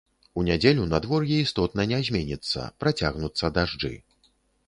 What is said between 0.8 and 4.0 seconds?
надвор'е істотна не зменіцца, працягнуцца дажджы.